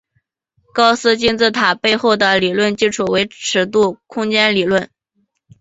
[0.73, 4.89] 高斯金字塔背后的理论基础为尺度空间理论。